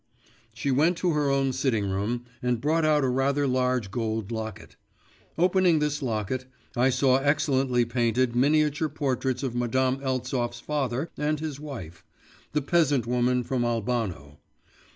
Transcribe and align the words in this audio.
She 0.55 0.71
went 0.71 0.97
to 0.97 1.11
her 1.11 1.29
own 1.29 1.53
sitting 1.53 1.87
room, 1.87 2.25
and 2.41 2.59
brought 2.59 2.83
out 2.85 3.03
a 3.03 3.07
rather 3.07 3.45
large 3.45 3.91
gold 3.91 4.31
locket. 4.31 4.75
Opening 5.37 5.77
this 5.77 6.01
locket, 6.01 6.45
I 6.75 6.89
saw 6.89 7.17
excellently 7.17 7.85
painted 7.85 8.35
miniature 8.35 8.89
portraits 8.89 9.43
of 9.43 9.53
Madame 9.53 9.97
Eltsov's 9.99 10.59
father 10.59 11.11
and 11.19 11.39
his 11.39 11.59
wife 11.59 12.03
the 12.53 12.63
peasant 12.63 13.05
woman 13.05 13.43
from 13.43 13.63
Albano. 13.63 14.39